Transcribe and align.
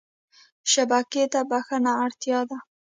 شبکې 0.71 1.23
ته 1.33 1.39
بښنه 1.49 1.91
اړتیا 2.03 2.39
ده. 2.49 2.57